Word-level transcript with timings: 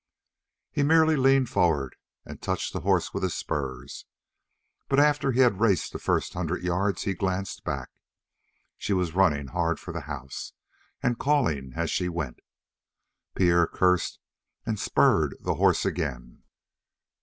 He 0.71 0.81
merely 0.81 1.15
leaned 1.15 1.49
forward 1.51 1.95
and 2.25 2.41
touched 2.41 2.73
the 2.73 2.79
horse 2.79 3.13
with 3.13 3.21
his 3.21 3.35
spurs, 3.35 4.05
but 4.89 4.99
after 4.99 5.31
he 5.31 5.41
had 5.41 5.59
raced 5.59 5.93
the 5.93 5.99
first 5.99 6.33
hundred 6.33 6.63
yards 6.63 7.03
he 7.03 7.13
glanced 7.13 7.63
back. 7.63 7.91
She 8.79 8.93
was 8.93 9.13
running 9.13 9.49
hard 9.49 9.79
for 9.79 9.91
the 9.93 10.01
house, 10.09 10.53
and 11.03 11.19
calling 11.19 11.73
as 11.75 11.91
she 11.91 12.09
went. 12.09 12.39
Pierre 13.35 13.67
cursed 13.67 14.17
and 14.65 14.79
spurred 14.79 15.37
the 15.39 15.53
horse 15.53 15.85
again. 15.85 16.41